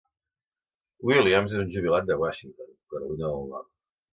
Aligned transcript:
Williams 1.09 1.53
és 1.57 1.61
un 1.65 1.69
jubilat 1.75 2.09
de 2.09 2.17
Washington, 2.25 2.75
Carolina 2.95 3.27
del 3.35 3.49
Nord. 3.53 3.71